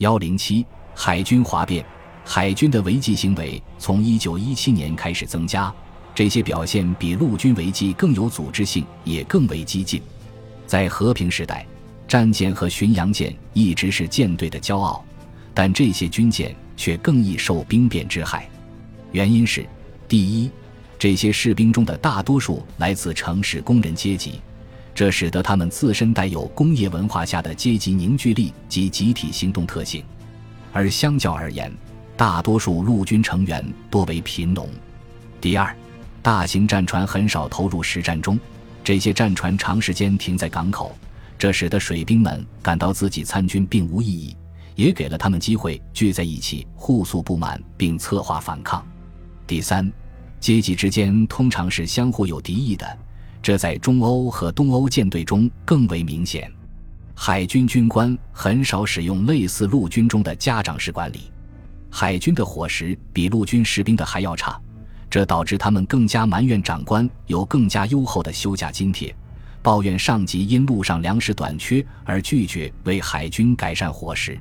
[0.00, 1.84] 幺零七海军哗变，
[2.24, 5.70] 海军的违纪行为从一九一七年开始增加，
[6.14, 10.00] 这些表现比陆军违纪更有组织性，也更为激进。
[10.66, 11.66] 在和平时代，
[12.08, 15.04] 战舰和巡洋舰一直是舰队的骄傲，
[15.52, 18.48] 但这些军舰却更易受兵变之害。
[19.12, 19.68] 原因是，
[20.08, 20.50] 第一，
[20.98, 24.40] 这些士兵中的大多数来自城市工人阶级。
[24.94, 30.04] 这使得他们自身带有工业文化下的阶级凝聚力及集体行动特性，
[30.72, 31.72] 而相较而言，
[32.16, 34.68] 大多数陆军成员多为贫农。
[35.40, 35.74] 第二，
[36.20, 38.38] 大型战船很少投入实战中，
[38.84, 40.94] 这些战船长时间停在港口，
[41.38, 44.36] 这使得水兵们感到自己参军并无意义，
[44.74, 48.86] 也给了他们机会聚在一起互诉不满并策划反抗。
[49.46, 49.90] 第三，
[50.40, 52.98] 阶级之间通常是相互有敌意的。
[53.42, 56.50] 这在中欧和东欧舰队中更为明显。
[57.14, 61.30] 海军军官很少使用类似陆军中的家长式管理。
[61.90, 64.60] 海军的伙食比陆军士兵的还要差，
[65.10, 69.14] 这导致他们更加埋怨长官有更加优厚的休假津贴，
[69.60, 74.38] 抱怨上级因路上粮食短缺而拒绝为海军改善伙食。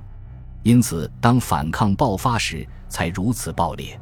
[0.62, 4.00] 因此，当反抗爆发时，才如此暴烈。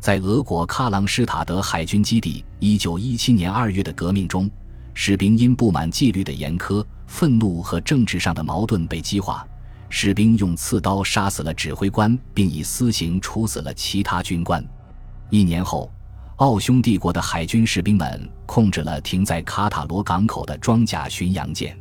[0.00, 4.50] 在俄国喀朗施塔德海军基地1917年2月的革命中，
[4.94, 9.46] 士兵因不满纪律的严苛、愤怒和政治上的矛盾被激化，
[9.90, 14.66] 士兵用刺刀杀死了指挥官，并以私刑处死了其他军官。
[15.28, 15.92] 一年后，
[16.36, 21.78] 奥匈帝国的海军士兵们控制了停在卡塔罗港口的装甲巡洋舰，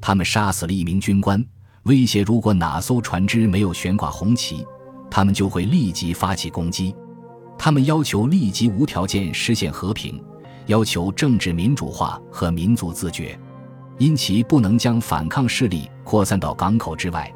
[0.00, 1.44] 他们杀死了一名军官，
[1.82, 4.66] 威胁如果哪艘船只没有悬挂红旗，
[5.10, 6.94] 他们就会立即发起攻击。
[7.62, 10.18] 他们要求立即无条件实现和平，
[10.64, 13.38] 要求政治民主化和民族自觉。
[13.98, 17.30] 因其不能将反抗势力扩散到港口之外，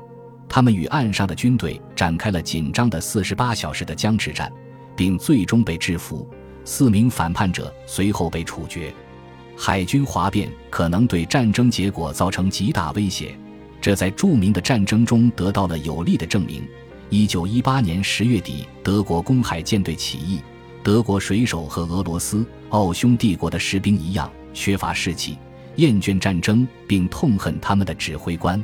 [0.48, 4.50] 他们与岸上的军队展开了紧张的四十八小时的僵持战，
[4.96, 6.26] 并最终被制服。
[6.64, 8.90] 四名反叛者随后被处决。
[9.58, 13.38] 海军哗变可能对战争结果造成极大威胁，
[13.78, 16.66] 这在著名的战争中得到了有力的证明。
[17.10, 20.40] 一九一八年十月底，德国公海舰队起义。
[20.82, 25.38] 德国水手和俄罗斯、奥匈帝国的士兵一样，缺乏士气，
[25.76, 28.62] 厌倦战争，并痛恨他们的指挥官。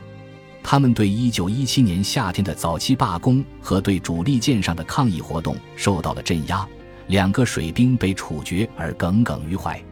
[0.62, 6.66] 他们对一九一七年夏天的早期罢工和对主力舰上的抗议活动受到了镇压。
[7.06, 9.82] 两个水兵被处决而耿耿于怀。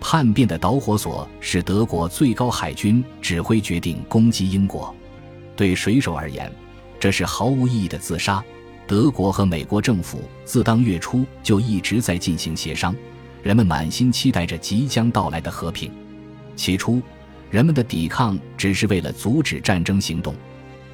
[0.00, 4.94] 叛变的导火索是德国最高海军指挥决定攻击英国。
[5.54, 6.50] 对水手而言，
[6.98, 8.42] 这是毫无意义的自杀。
[8.86, 12.94] 德国和美国政府自当月初就一直在进行协商，
[13.42, 15.90] 人们满心期待着即将到来的和平。
[16.54, 17.02] 起初，
[17.50, 20.34] 人们的抵抗只是为了阻止战争行动。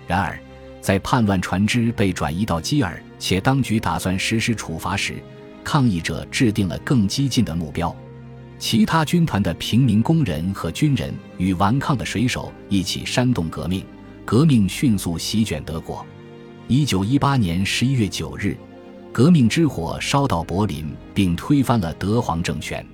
[0.07, 0.39] 然而，
[0.81, 5.23] 在叛乱船只被转移到基尔，且当局打算实施处罚时，
[5.63, 7.95] 抗议者制定了更激进的目标。
[8.59, 13.85] 其他军团的平民工人和军人与顽抗的水手一起煽动革命。
[14.25, 16.05] 革命迅速席卷德国。
[16.69, 18.57] 一九一八年十一月九日，
[19.13, 22.87] 革命之火烧到柏林，并推翻了德皇政权。